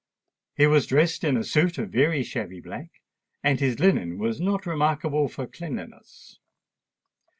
He 0.55 0.65
was 0.65 0.87
dressed 0.87 1.23
in 1.23 1.37
a 1.37 1.43
suit 1.43 1.77
of 1.77 1.91
very 1.91 2.23
shabby 2.23 2.59
black; 2.59 2.89
and 3.43 3.59
his 3.59 3.79
linen 3.79 4.17
was 4.17 4.41
not 4.41 4.65
remarkable 4.65 5.27
for 5.27 5.45
cleanliness. 5.45 6.39